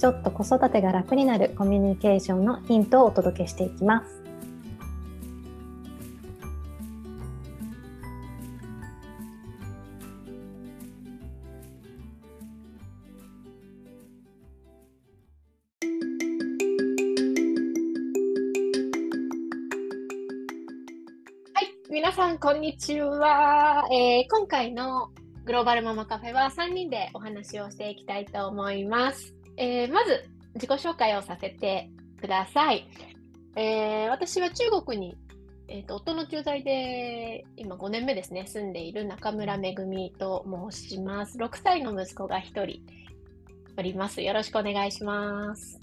[0.00, 4.22] ちょっと子育てが楽になるコミュニケーションのヒントをお届けしていきます。
[21.90, 25.10] 皆さん、こんにちは、えー、今回の
[25.44, 29.39] グローバルママカフェは3人でお話をしていきたいと思います。
[29.60, 30.24] えー、まず
[30.54, 32.88] 自己紹介をさせてください。
[33.56, 35.18] えー、私は中国に、
[35.68, 41.36] えーと、夫の駐在で今5年目ですね、住んでいる中村めぐみと申します。
[41.36, 42.80] 6歳の息子が1人
[43.76, 44.22] おります。
[44.22, 45.78] よろしくお願いします。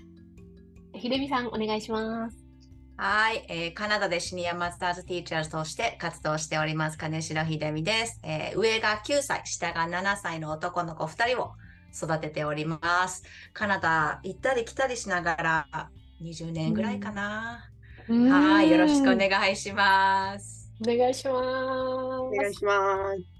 [0.95, 2.37] ひでみさん、お願いします。
[2.97, 11.51] はい、えー、カナダでシニアマスターズティーチャーとして活動しております、金城秀美です、えー、上が9歳、下が7歳の男の子2人を
[11.93, 13.23] 育てております。
[13.53, 15.89] カナダ行ったり来たりしながら
[16.21, 17.69] 20年ぐらいかな。
[18.07, 20.71] はい、よろしくお願いします。
[20.81, 21.37] お願いします。
[21.37, 23.37] お願いします。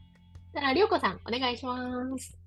[0.54, 2.38] じゃあ、りょうこさん、お願いします。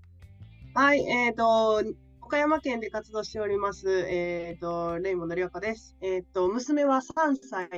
[0.75, 1.83] はい、えっ、ー、と、
[2.21, 5.97] 岡山県で活動しております、えっ、ー、と、レイモンのりょうこです。
[6.01, 7.69] えっ、ー、と、娘は3歳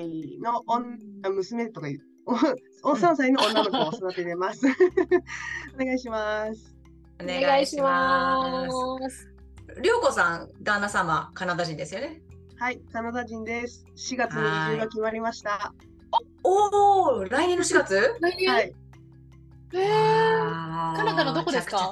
[0.41, 0.99] のおん、
[1.35, 2.01] 娘とか言う、
[2.85, 4.67] お3歳の女の子を育ててます。
[5.75, 6.82] お願いします。
[7.21, 8.67] お願いしま
[9.11, 9.29] す。
[9.81, 12.21] りょうこさん、旦那様、カナダ人ですよね？
[12.59, 13.85] はい、カナダ人です。
[13.97, 15.73] 4月に移住が決まりました。
[16.45, 18.19] おお、来年の4月？
[18.21, 18.75] 来年、はい、
[19.73, 21.91] えー、カナダのどこですか？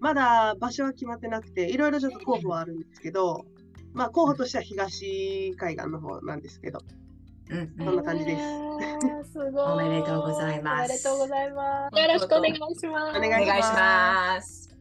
[0.00, 3.46] まだ場所は決まってなくて、いろいろちょっと候補はあるんですけど、
[3.94, 6.80] まあ候補としては東海岸の方なんですけど、
[7.50, 8.36] うん、そんな感じで
[9.24, 9.32] す。
[9.32, 9.52] すごい。
[9.52, 10.84] おめでとうございます。
[10.84, 12.00] おめでとうございます。
[12.00, 13.16] よろしくお願いします。
[13.18, 14.76] お願いします。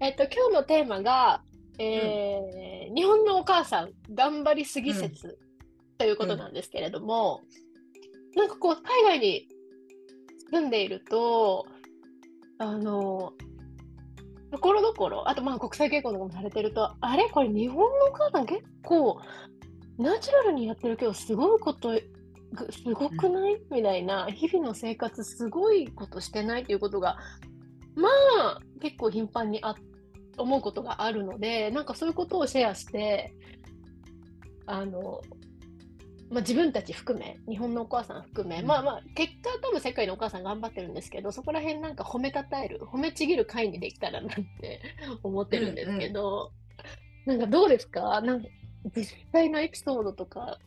[0.00, 1.42] えっと、今日のテーマが、
[1.78, 5.36] えー、うん、日本のお母さん、頑張りすぎ説、うん、
[5.98, 7.42] ということなんですけれども、
[8.34, 9.48] うん、なんかこう、海外に
[10.50, 11.66] 住んでいると、
[12.58, 13.32] あの、
[14.50, 19.20] ところどころ、あとまあ国際結婚とかもされてると、あれこれ日本のお母さん結構
[19.98, 22.04] ナチュラルにやってるけど、すごいこと、す
[22.94, 27.18] ごくない、みたいな、日々の生活、すごいことしてないっていうことが、
[27.94, 29.74] まあ、結構頻繁にあ
[30.38, 33.32] 思うことがあるので、なんかそういうことをシェアして、
[34.66, 35.22] あの、
[36.28, 44.82] まあ、自分たち含め、日本のお母さん含め、まあまあ、結果多分世界のお母さん頑張ってるんですけど、そこら辺なんか褒めたたえる、褒めちぎる会にできたらなって
[45.22, 46.50] 思ってるんですけど、
[47.26, 48.20] うんうん、なんかどうですか？
[48.20, 48.48] なんか
[48.94, 50.58] 実際のエピソードとか、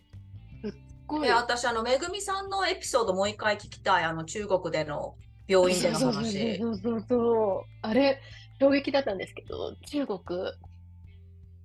[0.62, 0.74] すっ
[1.07, 1.30] ごい。
[1.30, 4.03] 私、あの、めぐみさんのエピソードもう一回聞きたい。
[4.03, 5.16] あの、中国での
[5.47, 6.58] 病院での話。
[6.58, 8.22] そうそうそうあれ、
[8.59, 10.19] 衝撃だったんですけど、中国、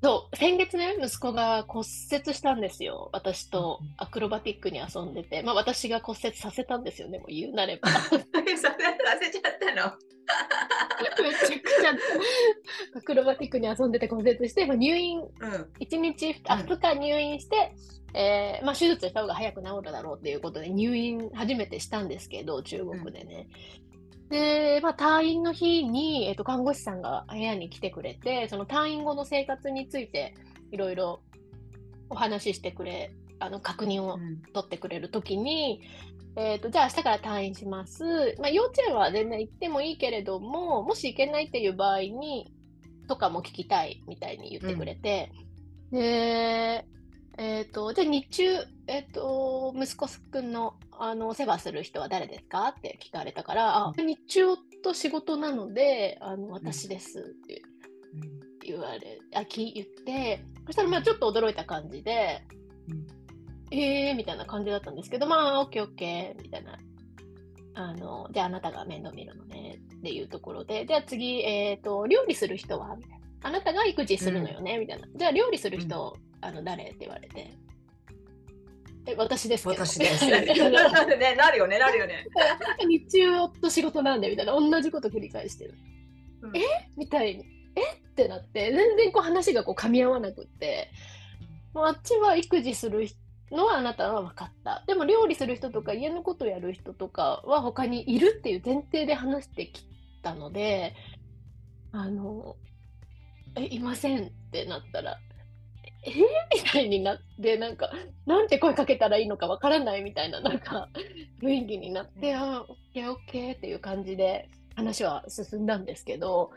[0.04, 3.08] そう、先月ね、息子が骨折したんですよ。
[3.14, 5.42] 私とアクロバティックに遊んでて。
[5.42, 7.88] まあ私が骨折させたんですよね、もう言うなれば。
[7.88, 8.74] させちゃっ
[9.58, 9.96] たの
[11.22, 15.26] めちゃくちゃアクロバティックに遊んでて骨折して、まあ、入院、うん、
[15.80, 17.72] 1日、あ、2日入院して、
[18.12, 23.48] えーまあ、手術した方が早く治るだろうっていうことで入院初めてしたんですけど、中国でね。
[24.30, 30.34] で、まあ、退院の日に、えっと、看護師さんが部屋に来てくれて、その退院後の生活について
[30.70, 31.22] いろいろ
[32.08, 34.18] お話ししてくれ、あの確認を
[34.52, 35.82] 取ってくれるときに、
[36.36, 38.04] うん、えっと、じゃあ明日から退院します。
[38.38, 42.52] まあ、幼稚園は全然行ってもいいけれども、もし行けないっていう場合に、
[43.06, 45.30] とかも聞きたいみたいに言ってくれて、
[45.92, 46.86] うん、で、
[47.36, 48.44] えっ、ー、と、じゃあ日中、
[48.86, 57.62] えっ、ー、と、息子くんの、あの、お世話する人は誰ですかって聞かれたから、あ、日中と仕事なので、あの、私ですって
[58.64, 62.42] 言われ、あ、き言って、そしたらまあちょっと驚いた感じで、
[62.90, 66.78] うん、えーみたいな感じだったんですけど、まあ、オッケーオッケーみたいな。
[67.76, 72.94] あの、じゃああなたが面倒見るのねっていうところで、じゃあ次、えっ、ー、と、料理する人は？
[72.94, 73.26] みたいな。
[73.42, 75.08] あなたが育児するのよね、うん、みたいな。
[75.12, 77.50] じゃあ料理する人、あの誰って言われて。
[79.06, 79.84] え私ですけど。
[79.84, 80.26] 私です。
[80.28, 82.26] ね、なるよね、なるよね。
[82.86, 85.74] 日中と仕事なんでみたいな、同じこと繰り返してる。
[86.42, 86.60] うん、え？
[86.96, 87.44] みたいに。
[87.76, 87.94] え？
[87.96, 90.90] ってなって、全然こう話がこう噛み合わなくって。
[91.72, 93.08] もうあっちは育児する
[93.50, 94.84] のはあなたは分かった。
[94.86, 99.84] でも料理する人とか家のことをやる人とかは他にいるっていう前提で話してき
[100.22, 100.94] たので、
[101.92, 102.56] あの、
[103.56, 105.18] え、いませんってなったら、
[106.04, 106.12] えー、
[106.64, 107.90] みたいになって、なんか、
[108.26, 110.88] なんて声かけたらいいのかわからないみたいな、なんか、
[111.42, 116.50] 雰囲気になって、あ、オッケーオッケーっていう感じで話は進んだんですけど、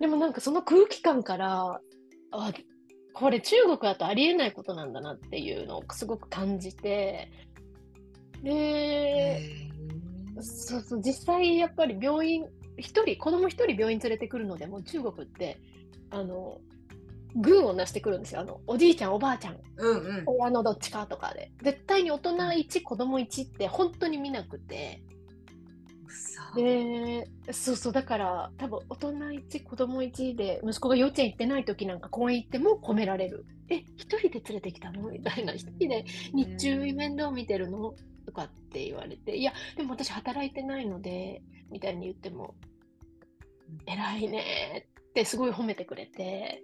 [0.00, 1.80] でもなんかその空気感から、
[2.30, 2.52] あ、
[3.14, 7.30] これ中国だとありえないことなんだなっていうのをすごく感じて、
[8.42, 9.40] で、
[10.40, 12.46] そうそう、実際やっぱり病院、
[12.76, 15.58] 一人、子供一人病院連れてくるのでも中国って、
[16.10, 16.60] あの、
[17.36, 18.40] 群をなしてくるんですよ。
[18.40, 21.52] あの、おじいちゃん、おばあちゃん、うんうん、親のどっちかとかで。
[21.62, 25.02] 絶対に大人1、子供1って本当に見なくて。
[26.54, 33.44] で、そうそう、だから多分大人1、子供1で、息子が幼稚園行ってない時なんか公園行っても褒められる。
[33.68, 35.10] え、一人で連れてきたの？
[35.10, 35.52] みたいな。
[35.52, 37.94] 一人で日中面倒見てるの？
[38.24, 42.54] とかって言われて、いや、でも私働いてないので、みたいに言っても、
[43.86, 46.62] 偉いねってすごい褒めてくれて、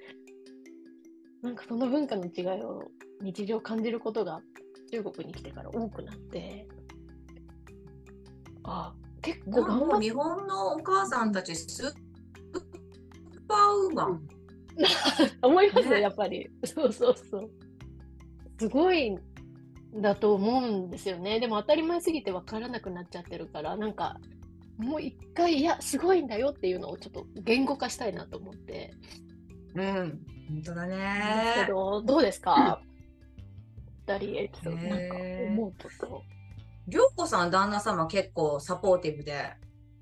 [1.42, 2.84] なんかその文化の違いを
[3.20, 4.40] 日常感じることが
[4.90, 6.66] 中国に来てから多くなって、
[8.64, 11.92] あ、結構頑張っ日本のお母さんたちスー
[13.48, 14.28] パーウーマン。
[15.42, 16.48] 思いますね、やっぱり。
[16.64, 17.50] そうそうそう。
[18.58, 19.16] すごい
[19.94, 21.40] だと思うんですよね。
[21.40, 24.18] でも当たり前すぎて分からなくなっちゃってるから、なんか
[24.78, 28.94] もう一回、いや、すごいんだよっていうのをちょっと言語化したいなと思って。
[29.74, 30.20] うん、
[30.52, 31.42] 本当だね。
[31.56, 32.80] ですけど、どうですか？
[34.06, 35.16] 二人エピソード、なんか
[35.52, 36.22] 思うこと。
[36.88, 39.54] りょうこさん、旦那様結構サポーティブで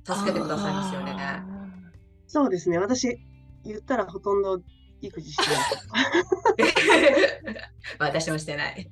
[0.05, 1.14] 助けてくださいますよね。
[2.26, 2.79] そうですね。
[2.79, 3.19] 私、
[3.64, 4.61] 言ったらほとんど
[5.02, 5.43] 育児して
[6.62, 7.58] ない。
[7.99, 8.91] 私もしてない。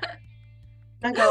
[1.00, 1.22] なんか、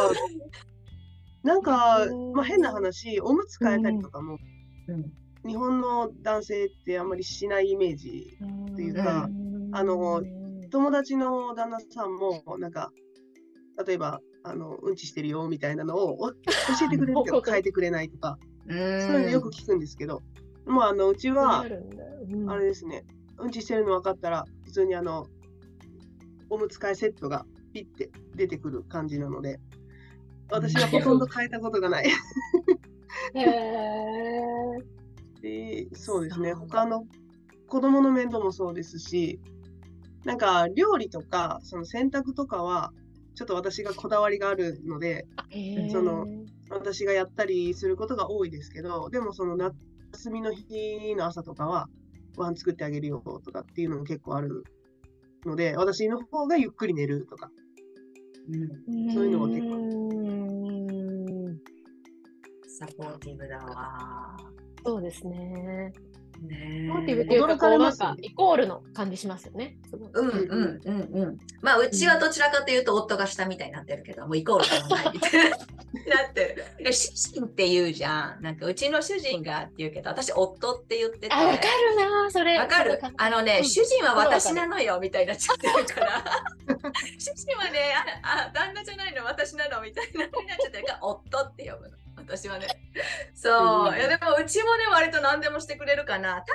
[1.44, 4.38] なんか、まあ、変な話、おむつ替えたりとかも、
[4.88, 5.14] うん、
[5.46, 8.38] 日本の男性ってあんまりしないイメージ
[8.72, 9.30] っていうか、
[9.72, 10.22] あの、
[10.70, 12.92] 友達の旦那さんも、なんか、
[13.86, 16.32] 例えば、あの、うんちしてるよみたいなのを
[16.80, 20.22] 教えてくれるけど変えてくれないとか、そういうのよく聞くんですけど、
[20.66, 23.06] もうあの、うちは、あれですね、
[23.38, 25.28] うんちしてるの分かったら、普通にあの、
[26.50, 29.60] おむつ替えセットがピッて出てくる感じなので、
[30.50, 32.10] 私はほとんど変えたことがない。
[33.36, 33.42] へ
[35.42, 37.06] でそうですね、他の
[37.68, 39.40] 子供の面倒もそうですし、
[40.24, 42.92] なんか料理とかその洗濯とかは
[43.34, 45.26] ちょっと私がこだわりがあるので、
[45.92, 46.28] その
[46.70, 49.76] 私がやったりすることが多いですけど、でもその夏
[50.14, 51.88] 休みの日の朝とかは
[52.36, 54.64] ご飯作ってあげるよとかっていうのも結構ある
[55.46, 57.50] ので、私の方がゆっくり寝るとか、
[58.50, 60.02] うん、そういうのは結構。
[62.68, 64.38] サポーティブだわ。
[64.86, 65.94] そうですね。
[66.42, 69.78] ね、モチブっていうか、こうなんかイコールの感じしますよね。
[70.14, 71.38] うんうんうんうん。
[71.62, 75.58] まあ、うちはどちらかというと、夫が下みたいになってるけど、もうイコールでもないみたいな。
[75.58, 75.66] な
[76.30, 76.94] ってる。
[76.94, 78.42] 主人って言うじゃん。
[78.42, 81.30] なんか、うちの主人がって言うけど、私、夫って言ってて。
[81.32, 82.58] あ、わかるな、それ。
[82.58, 83.00] わかる？
[83.18, 86.24] あのね、うん、主人は私なのよ、みたいになっちゃってるから。
[87.20, 91.98] 主人はねあ、あ、旦那じゃないの、私なの、みたいなになっちゃってるから、夫って呼ぶの。
[92.26, 92.68] 私はね。
[93.36, 93.96] そう。
[93.96, 96.42] いやでもうちもね、割と何でもしてくれるかな。
[96.42, 96.54] た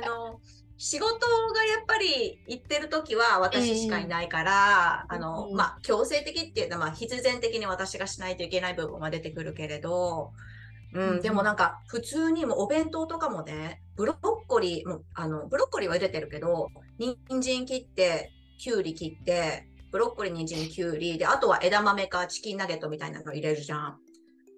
[0.00, 0.40] だ、あの、
[0.78, 1.10] 仕事
[1.54, 10.32] がやっぱり行ってる時は私しかいないから、あの、まあ、強制的っていうのは、まあ、必然的に私がしないといけない部分は出てくるけれど、
[10.94, 14.16] うん、でもなんか、普通にもお弁当とかもね、ブロッ
[14.46, 16.68] コリー、もあの、ブロッコリーは茹でてるけど、
[16.98, 23.98] 人参切って、きゅうり切って、ブロッコリー、人参、きゅうり、で、あとは枝豆かチキンナゲットみたいなの入れるじゃん。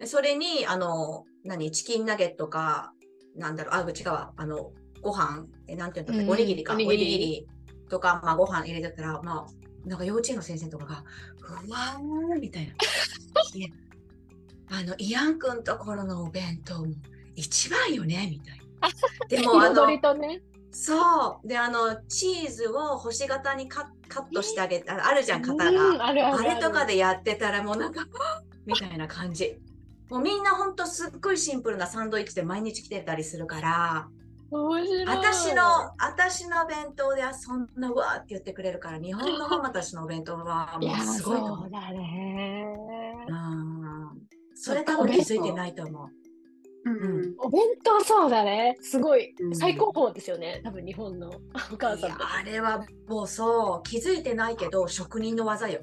[0.07, 2.93] それに、あの、何、チキンナゲットか、
[3.37, 7.49] なんだろう、あ、違うわ、あの、ご飯、え、なんていうんだっけ、おにぎりか、おにぎり
[7.89, 11.05] とか、まあ、ご飯入れてたら、まあ、なんか幼稚園の先生とかが、
[11.67, 12.75] うわーみたいな。
[14.71, 16.95] あの、イアン君ところのお弁当も
[17.37, 18.65] 一番よねみたいな。
[19.29, 21.49] でも、あの、ね、そう。
[21.49, 26.05] で、あの、チーズを星型にカカットしてあげて、あるじゃん、型が。
[26.07, 28.07] あれとかでやってたら、もうなんか、
[28.67, 29.59] みたいな感じ。
[30.11, 34.09] もうみんなほんとすっごいシンプルなサンドイッチで毎日来てたりするから、
[35.07, 35.63] 私の、
[35.99, 41.59] 私の弁当ではそんなわって言ってくれるから、日本のママたちのお弁当はもうすごいと思う。
[41.63, 42.77] そうだね。
[43.29, 44.11] うん。
[44.55, 46.09] それ多分気づいてないと思う。
[46.87, 48.77] うん、お弁当そうだね。
[48.83, 50.61] すごい、最高峰ですよね。
[50.63, 51.31] 多分日本の
[51.73, 55.81] お母さんあれはもうそう、気づいてないけど、職人の技よ。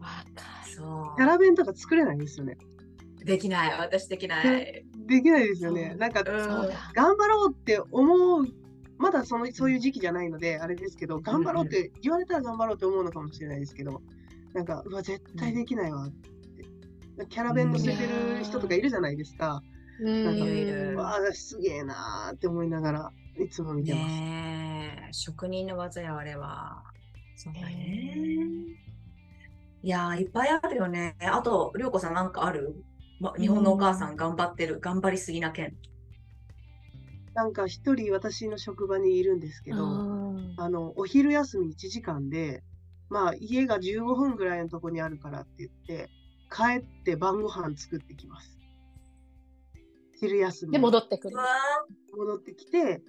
[0.00, 0.74] わかる。
[0.74, 1.16] そう。
[1.16, 2.58] キャラ弁とか作れないんですよね。
[3.24, 3.78] できない。
[3.78, 4.84] 私できない。
[5.06, 5.94] できないですよね。
[5.98, 6.26] なんか、うん、
[6.94, 8.46] 頑張ろうって思う、
[8.98, 14.02] まだそのそういう時期じゃないので、あれですけど、頑張ろうって言われたら頑張ろうって思うのかもしれないですけど、
[14.52, 16.34] なんか、うわ、絶対できないわって。
[17.28, 19.62] キャラ弁乗せてる人とかいるじゃないですか。
[20.00, 24.06] なんか、うわあ、すげえなーって思いながら、いつも見てます。
[24.06, 26.82] ね職人の技や、あれは。
[27.36, 28.44] そうだね。
[29.82, 31.14] いやいっぱいあるよね。
[31.20, 32.74] あと、りょうこさんなんかある、
[33.24, 35.74] ま、日本のお母さん頑張ってる、頑張りすぎな件。
[37.32, 39.78] なんか一人私の職場にいるんですけど、
[40.58, 42.62] あの、お昼休み1時間で、
[43.08, 46.10] まあ家が15分ぐらいのとこにあるからって言って、
[46.54, 48.58] 帰って晩ご飯作ってきます。
[50.20, 50.72] 昼休み。
[50.72, 51.36] で、戻ってくる。
[52.16, 53.02] 戻ってきて、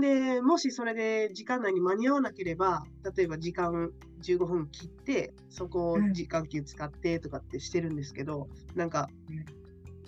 [0.00, 2.84] で、もしそれで時間内に間に合わなければ、
[3.16, 3.90] 例えば時間
[4.22, 9.08] 15分切って、そこを時間給使ってとかってしてるんですけど、うん、なんか、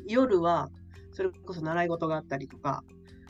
[0.07, 0.71] 夜は、
[1.13, 2.83] それこそ習い事があったりとか、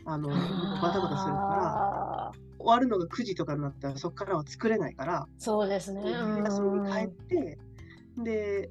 [0.06, 6.02] あの、バタバタするから、終わるのが9時とかになったら、そこからは作れないから、そうですね。
[6.44, 7.58] 休みに帰って、
[8.18, 8.70] で、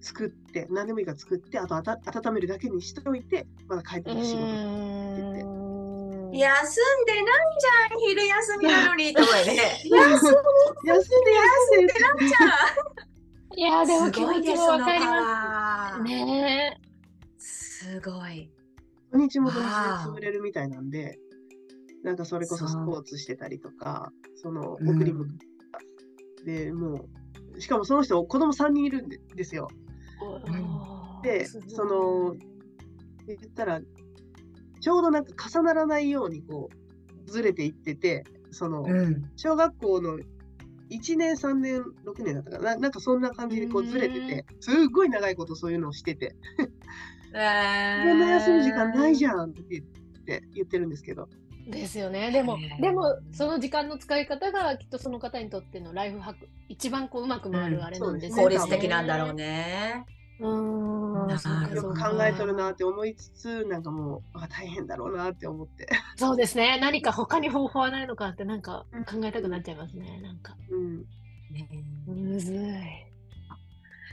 [0.00, 5.58] 作って、何でもいいから作って、あとあた温めるだけにしておいて、まだ帰ってきて仕事って言って。
[6.30, 9.80] 休んでないじゃん、昼休みなのにとかね。
[9.84, 10.38] 休んで、
[10.84, 13.58] 休んで、休んでないじゃん。
[13.58, 16.02] いや、でも気持ちもわかります。
[16.02, 16.87] ね
[17.78, 18.50] すごい。
[19.12, 21.16] 土日も土日で潰れるみたいなんで、
[22.02, 25.24] なんかそれこそスポーツしてたりとか、その送り迎
[26.44, 27.06] え、で、も
[27.54, 29.68] う、しかもその人、子供3人いるんですよ。
[31.22, 32.34] で、その、
[33.28, 33.80] 言ったら、
[34.80, 36.68] ちょうどなんか重ならないようにこ
[37.26, 40.18] う、ずれていってて、その、うん、小学校の
[40.90, 46.34] 1年、3年、6年だったかな、なんかそんな感じでこうずれてて、すっごい長いことそういうのをしてて、
[47.34, 49.84] えー、こんな休む時間ないじゃんって言っ
[50.24, 51.28] て言ってるんですけど。
[51.68, 52.30] ですよね。
[52.30, 60.06] でも、でも、その時間の使い方がきっとその方にとってのライフハック、一番こううまく回るあれなんですね、うん、効率的なんだろうね。
[60.40, 61.28] うん。
[61.28, 65.88] よく考えとるなって思いつつなんかもうあ大変だろうなって思って。
[66.16, 66.78] そうですね。
[66.80, 70.20] 何か他に方法はないのかってなんか考えたくなっちゃいますね。
[70.22, 71.04] なんか、うん、
[72.06, 72.58] むずい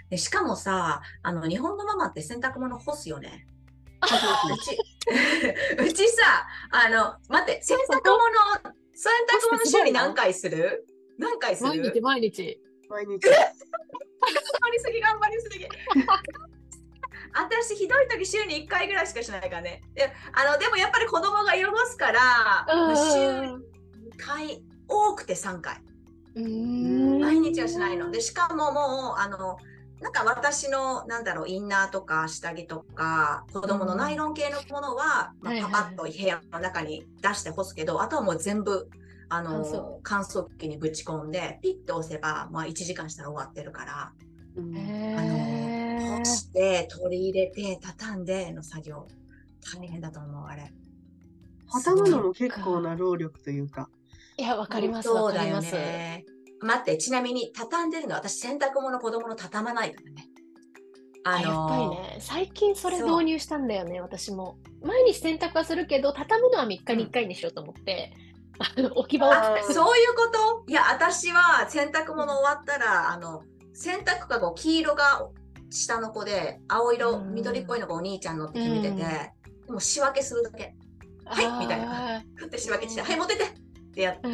[0.09, 3.47] でしかもさあの日本のママって洗濯物干すよね。
[4.01, 4.07] う
[4.63, 4.77] ち
[5.89, 8.19] うちさあの待って洗濯物
[8.93, 10.85] 洗濯物週に何回する？
[11.17, 11.69] 何回する？
[11.69, 12.61] 毎日毎日。
[12.89, 13.19] 毎日。
[13.27, 13.33] 頑
[14.61, 15.67] 張りすぎ、頑張りすぎ。
[17.33, 19.81] 私ひどい時週に1回ぐらいしかしないからね。
[19.93, 23.59] であのでもやっぱり子供が汚すから、週2
[24.17, 25.81] 回、多くて3回。
[26.35, 28.11] 毎日はしないの。
[28.11, 29.57] で、しかももう、あの、
[30.01, 38.89] なんか私の、なんだろう、インナーとか下着とか、子供のナイロン系のものは、まあ、パパッと部屋の中に出して干すけど、あとはもう全部、
[39.27, 44.13] あの乾燥機にぶち込んでピッと押せば、まあ、1時間したら終わってるから、
[44.55, 49.07] うん、あの干して取り入れて畳んでの作業
[49.73, 50.71] 大変だと思うあれ。
[51.67, 53.89] 畳むのも結構な労力というか。
[54.37, 56.25] いやわかりますそうだよね
[56.65, 60.27] 待ってちなみに畳んでるの私洗濯物子供の畳まないからね。
[61.27, 64.57] あのー、やっぱりね最近それ導入したんだよね私も。
[64.83, 68.13] 毎日洗濯はするけど畳むのは3日に1回にしようと思って、
[68.95, 70.27] 置き場をそういうこ
[70.65, 70.71] と？
[70.71, 73.41] いや私は洗濯物終わったらあの
[73.73, 75.27] 洗濯かご黄色が
[75.71, 79.03] 下の子で青色緑っぽいのがお兄ちゃんのって決めてて、
[79.65, 80.75] でも仕分けするだけ。
[81.25, 82.21] はいみたいな。
[82.35, 83.47] ふって仕分けしてはい持っててっ
[83.95, 84.27] てやって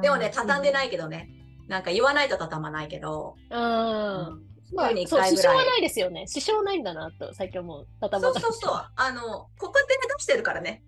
[0.00, 1.30] でもね畳んでないけどね。
[1.68, 3.36] なんか言わないと畳まないけど。
[3.50, 4.48] うん。
[4.74, 6.26] まあ、そう支障はないですよね。
[6.26, 7.86] 支障ないんだなと最近思う。
[8.00, 8.90] 畳そうそうそう。
[8.96, 9.22] あの、
[9.58, 10.82] ここで出してるからね。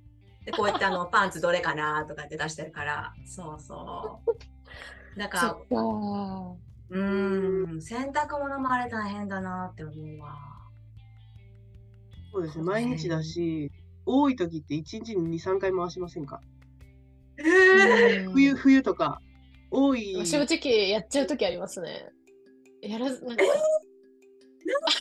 [0.45, 3.12] でこうやってあの パンツどれかなとかって出してるから。
[3.26, 4.21] そうそ
[5.17, 5.19] う。
[5.19, 5.57] だから
[6.90, 7.83] うん。
[7.83, 10.37] 洗濯物もあれ大変だなって思うわ。
[12.33, 12.64] そうですね。
[12.64, 13.71] 毎日だし
[14.07, 16.40] 多い時って1日に23回回しませんか？
[17.38, 17.70] えー、
[18.33, 19.21] 冬冬とか
[19.71, 20.27] 多い。
[20.27, 22.11] 正直やっちゃう時ありますね。
[22.83, 23.47] やらずなんか、え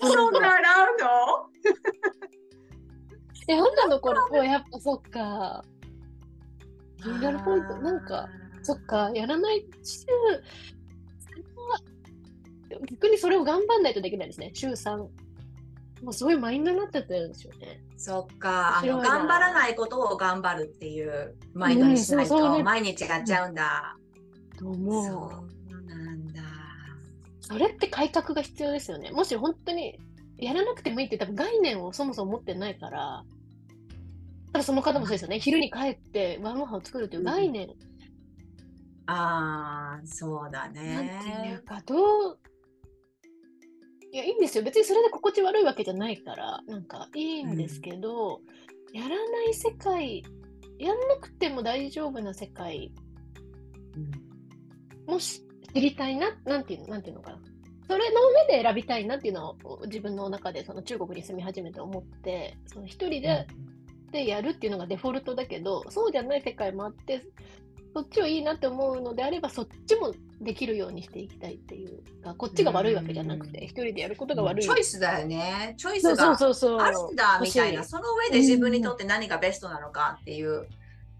[0.05, 1.49] ー、そんな洗うの？
[3.47, 5.63] え、女の子もやっぱそっか。
[7.01, 8.27] 気になるポイント、なんか、
[8.61, 10.05] そっか、やらない週、
[12.89, 15.07] 逆にそれを頑張んないとできないですね、週3。
[16.03, 17.81] もうそういうマインドになっちゃってるんですよね。
[17.97, 23.97] そっか、あの頑張らないことを頑張るっていうマインドにしないと、毎日やっちゃうんだ。
[24.57, 25.05] と思う。
[25.05, 26.41] そうなんだ。
[27.41, 29.11] それって改革が必要ですよね。
[29.11, 29.99] もし本当に
[30.37, 33.23] やらなくてもいいって多分概念をそもそも持ってないから、
[34.53, 35.39] ただその方もそうですよね。
[35.39, 37.67] 昼に帰って晩ご飯を作るという概念。
[37.67, 37.73] うん、
[39.07, 40.93] ああ、そうだね。
[40.93, 42.39] なんていうか、どう
[44.11, 44.63] いや、いいんですよ。
[44.63, 48.41] 別にそれで心地悪いわけじゃないから、なんかいいんですけど、
[48.93, 50.23] うん、やらない世界、
[50.79, 52.91] やんなくても大丈夫な世界、
[55.07, 57.39] うん、もし知りたいな、なんていうの、なんていうのかな。
[57.87, 63.47] それの上で選びたいなっていうのを自分の中でその中国に住み始めて思って、その一人で、
[64.11, 67.23] でやるっていうのがデフォルトだけど、そうじゃない世界もあって、
[67.93, 74.63] そっちをいいなって思うのであれば、そっちもできるようにしていきたいっていうか、こっちが悪いわけじゃなくて、一人でやることが悪い。
[74.63, 75.75] チョイスだよね。
[75.77, 80.67] チョイスがあるんだみたいな、その上で自分にとって何がベストなのかっていう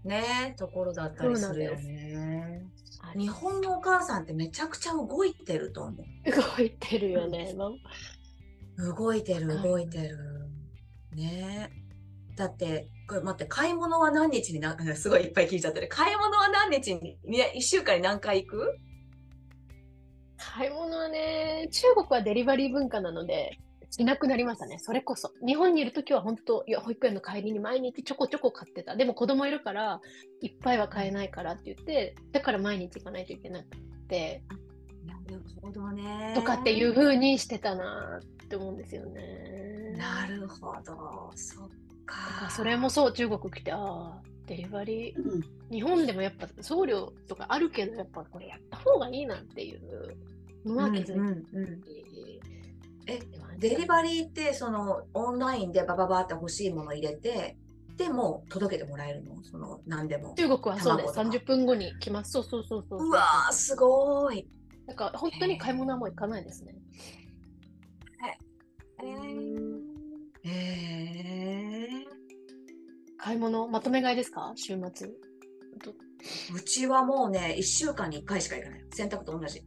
[0.04, 2.66] ね、ところだったりするよね。
[3.16, 6.30] 日本のお母さんってめちゃくちゃ動いてると思う。
[6.30, 7.54] 動いてるよね。
[8.78, 10.18] 動いてる、動いてる。
[11.14, 11.70] ね
[12.36, 15.88] だって、これ待って、買い物は何日にな、 すごいいっぱい聞いちゃってる。
[15.88, 18.78] 買い物は何日に、1週間に何回行く？
[20.54, 23.58] 買い物はね、中国はデリバリー文化なので、
[23.90, 24.78] しなくなりましたね。
[24.78, 25.32] それこそ。
[25.44, 28.94] 日本にいるときは本当、いや、保育園の帰りに毎日ちょこちょこ買ってた。
[28.94, 30.00] でも子供いるから、
[30.40, 33.66] いっぱいは買えないからって言って、だから毎日行かないといけなく
[34.08, 34.44] て。
[35.06, 36.32] なるほどね。
[36.36, 39.96] とかっていう風にしてたなって思うんですよね。
[39.96, 41.32] なるほど。
[41.34, 41.68] そっ
[42.06, 42.48] か。
[42.50, 49.80] それもそう、中国来て、ああ、デリバリー、うん、日本でもやっぱ送料とかあるけど、やっぱこれやった方がいいなっていう
[50.66, 51.80] のは気づいて、うんうんうん。
[53.06, 53.20] え、
[53.60, 57.56] デリバリーってそのオンラインでバババって欲しいもの入れて、
[57.96, 59.40] でも届けてもらえるの？
[59.44, 60.34] その何でも。
[60.34, 61.14] 中国はそうです。
[61.16, 62.32] 30分後に来ます。
[62.32, 64.48] そうそうそうそううわー、すごい。
[64.88, 66.74] なんか本当に買い物はもう行かないですね。
[69.02, 69.80] えー、
[70.44, 71.29] えー、
[73.22, 74.52] 買い物、まとめ買いですか？
[74.56, 75.08] 週末。
[76.54, 78.84] うちはもうね、1週間に1回しか行かない。
[78.92, 79.62] 洗濯と同じ。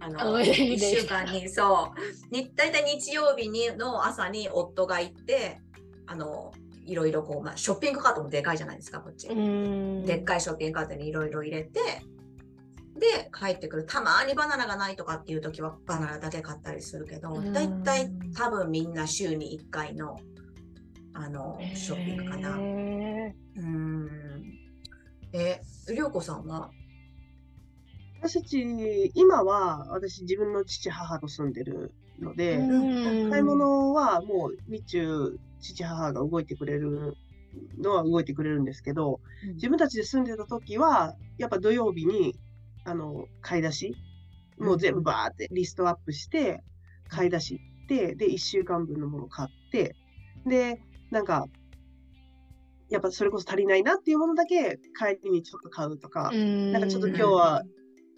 [0.00, 1.92] あの、1週間に、そ
[2.30, 5.60] う、に大体日曜日にの朝に夫が行って、
[6.06, 6.52] あの、
[6.86, 9.28] いろいろこう、まあ、ショッピングカートもでかいじゃないですか、こっち。
[9.28, 11.80] でっかいショッピングカートにいろいろ入れて、
[12.98, 13.86] で、帰ってくる。
[13.86, 20.16] たまにバナナがないとかっていう時はバナナだけ買ったりするけど、だいたい多分みんな週に1回の、
[21.14, 22.58] あの、ショッピングかな。
[22.58, 24.58] うん。
[25.32, 25.60] え、
[25.92, 26.70] りょうこさんは？
[28.20, 32.64] 私たち、今は私自分の父母と住んでるので、
[33.30, 37.16] 買い物はもう日中父母が動いてくれる
[37.78, 39.20] のは動いてくれるんですけど、
[39.54, 42.38] 自分たちで住んでた時は、やっぱ土曜日に
[42.84, 43.96] あの買い出し、
[44.58, 46.62] もう全部バーってリストアップして、
[47.08, 49.96] 買い出し行って、で、1週間分のもの買って、
[50.46, 50.80] で、
[51.12, 51.46] なんか、
[52.88, 57.62] やっぱそれこそ足りないなっていうものだけ帰りにちょっと買うとか、なんかちょっと今日は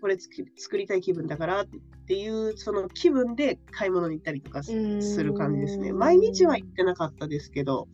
[0.00, 1.66] これ作りたい気分だからっ
[2.07, 5.92] ていうその気分で買い物に行ったりとかする感じですね。
[5.92, 7.88] 毎日は行ってなかったですけど。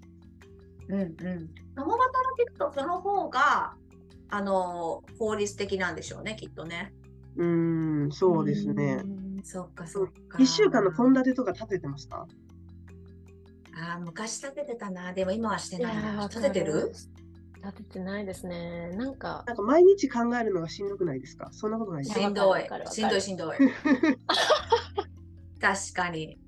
[0.88, 1.14] うんうん。
[1.14, 3.74] 共働きとその方が
[4.28, 6.92] あの法律的なんでしょうねきっとね。
[7.36, 9.02] うん、そうですね。
[9.44, 10.38] そっかそっか。
[10.38, 12.26] 1週間の献立とか立ててますか？
[13.74, 15.12] あ昔立ててたな。
[15.12, 16.28] でも今はしてないな。
[16.28, 16.92] 立ててる？
[17.62, 18.90] 立ててないですね。
[18.96, 19.44] なんか。
[19.46, 21.50] なんか毎日考えるのがしんどくないですか？
[21.52, 22.66] そんなことないですかしんどい。
[22.90, 23.56] しんどいしんどい。
[25.60, 26.38] 確かに。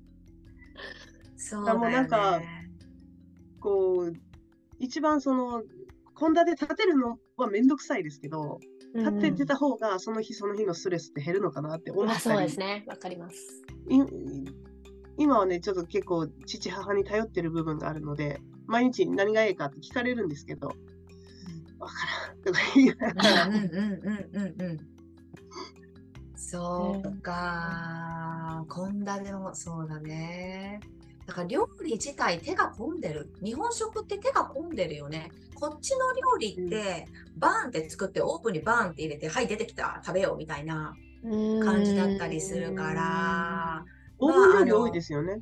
[1.37, 2.41] そうだ、ね、もうなんか、
[3.59, 4.13] こう、
[4.79, 5.61] 一番その、
[6.19, 8.59] 献立立てるのはめんどくさいですけど、
[8.95, 12.85] 立ててた方がその日その日のストレスって減るのかなって思ったり、そうですね。
[12.87, 13.37] わかります。
[15.17, 20.67] 今はね、ちょっと結構父母に頼ってる部分があるので、毎日何がいいかって聞かれるんですけど、
[21.79, 21.93] わか
[22.27, 23.47] らんとか言いながら。
[23.47, 23.71] うんうんうん
[24.33, 24.79] うんうん。
[26.35, 30.79] そうか、献立もそうだね。
[31.25, 33.33] だから料理自体手が込んでる。
[33.43, 35.31] 日本食って手が込んでるよね。
[35.55, 40.95] こっちの料理って、バーンって作ってオープンにバーンって入れて、はい出てきた食べようみたいな
[41.63, 43.85] 感じだったりするから。
[44.19, 45.41] オーブン料理多いですよね。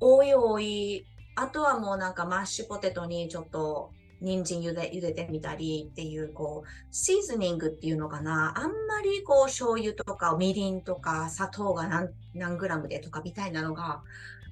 [0.00, 1.06] 多い多い。
[1.34, 14.02] あとはもうなんかマッシュポテトにちょっと人参茹で茹でてみたりっていうこうシーズニングっていうのかなあんまりこう醤油とかみりんとか砂糖が何何グラムでとかみたいなのが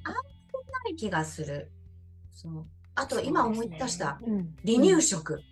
[0.05, 0.20] あんま
[0.90, 1.70] い気がする。
[2.33, 5.42] そうあと、今思い出した、ねうん、離乳食。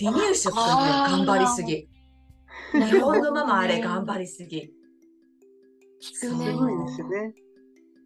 [0.00, 1.88] 離乳食頑張りすぎ。
[2.72, 4.72] 日本のママあれ頑張りすぎ。
[6.02, 7.34] すごいですよね。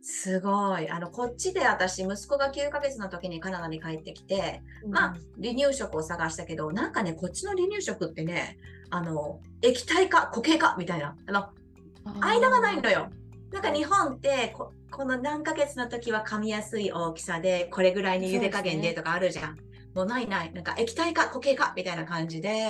[0.08, 0.88] すごい。
[0.88, 8.56] あの、こっちで私、息子が9ヶ月の時にカナダに帰ってきて、うん、まあ、離乳食を探したけど、なんかね、こっちの離乳食ってね、
[8.90, 11.48] あの、液体か固形かみたいな、あの、
[12.20, 13.08] 間がないのよ。
[13.50, 19.56] なんか日本ってこ、この何ヶ月の時は噛みやすい大きさで、これぐらいに茹で加減でとかあるじゃん。
[19.94, 20.52] もうないない。
[20.52, 22.68] なんか液体か固形かみたいな感じで。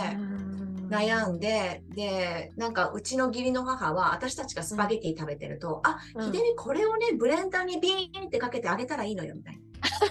[0.88, 9.60] 悩んで、で、なんかうちの義理の母は私たちがスパゲティ食べてると、あ、ひでみこれをね、ブレンダーにビーンってかけてあげたらいいのよ、みたい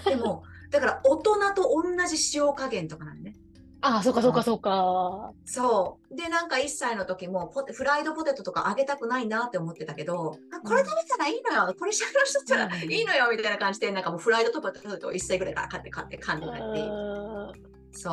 [0.04, 0.10] な。
[0.10, 3.34] でも、だから大人と同じ塩加減とかなんね。
[3.82, 5.32] ああ、そうかそうかそうか。
[5.44, 6.16] そう。
[6.16, 17.75] で、なんか1歳の時もポテ、フライドポテトとかあげたくないなって思ってたけど、あこれ食べたらいいのよ、これしゃべしとったらいいのよ、みたいな感じで、なんかもうフライドポテトを1歳ぐらいから買って買って噛んでって。
[17.96, 18.10] そ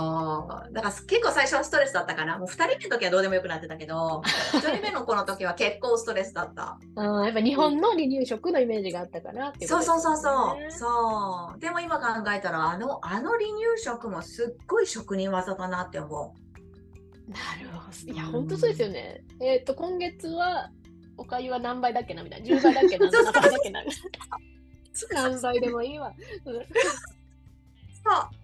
[0.69, 0.73] う。
[0.73, 2.37] だから結構最初はストレスだったかな。
[2.37, 4.21] もう2人目の時はどうでもよくなってたけど、
[4.53, 6.79] 1人目の子の時は結構ストレスだった。
[6.95, 10.71] あやっぱ日本の離乳食のイメージがあったからってそうそうそうそう。
[10.71, 11.59] そう。
[11.59, 17.31] でも今考えたら、あの、あの離乳食もすっごい職人技だなって思う。
[17.31, 18.13] なるほど。
[18.13, 19.21] いや、本当そうですよね。
[19.41, 20.69] えっ、ー、と、今月は、
[21.17, 22.47] おかゆは何倍だっけなみたいな。
[22.47, 23.83] 10倍だっけな何倍だっけな
[25.11, 26.13] 何倍でもいいわ。
[26.43, 26.65] そう。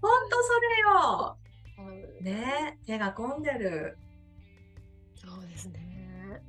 [0.00, 1.36] 本当それよ。
[2.20, 3.98] ね手が込んでる。
[5.14, 6.42] そうですね。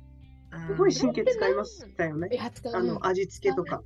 [0.68, 2.28] すごい神経使いましたよね。
[2.74, 3.80] あの味付けとか。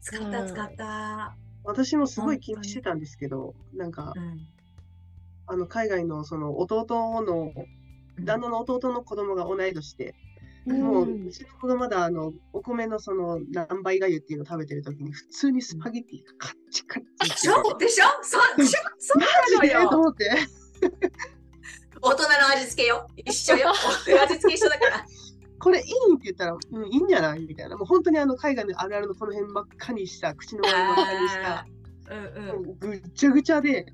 [0.00, 1.36] 使った使った。
[1.64, 4.14] 私もすごい気にしてたんですけど、なんか、
[5.46, 6.86] あの海外のその弟
[7.22, 7.52] の
[8.18, 10.14] 旦那の弟の子供が同い年で、
[10.66, 17.06] もう、うちの子がまだあのお米のその何倍がゆっていうのを食べてるときに、普通にスパゲティがカッチカチ。
[17.30, 18.80] でしょでしょそうでしょ？
[18.98, 19.88] そうなのよ。
[19.90, 20.30] と思って。
[22.02, 23.06] 大人の味付けよ。
[23.16, 23.70] 一緒よ。
[23.70, 25.06] 味付け一緒だから。
[25.58, 27.40] これいいって言ったら、うん、いいんじゃない？
[27.40, 27.76] みたいな。
[27.76, 31.66] もう本当にあの海外のあるあるのこの辺ばっかりした、口の周りばっかりした、
[32.10, 33.86] うんうん、ぐっちゃぐちゃで、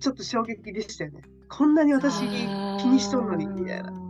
[0.00, 1.22] ちょっと衝撃でしたよね。
[1.50, 4.07] こんなに私気にしとんのに、みたいな。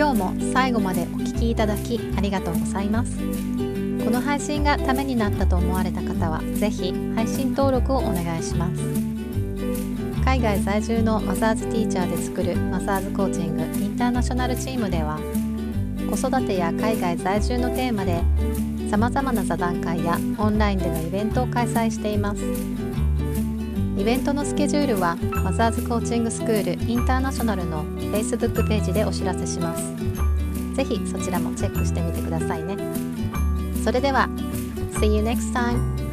[0.00, 3.18] 今日も最後までお聴きいただきありがとうございます。
[3.18, 8.80] この配信がためになったと思われた方は是非配信登録をお願いします。
[10.24, 15.18] 海外在住のマザーズティーチャーで作るマザーズコーチングインターナショナルチームでは
[16.08, 18.22] 子育てや海外在住のテーマで
[18.90, 22.42] さまざまな座談会やオンラインでのイベントを開催しています。
[23.98, 29.82] イベントのスケジュールはマザーズコーチングスクールインターナショナルの Facebook ページでお知らせします。
[30.74, 32.76] ぜひそちらもチェックしてみてくださいね。
[33.84, 34.28] それでは、
[35.00, 36.09] See you next time!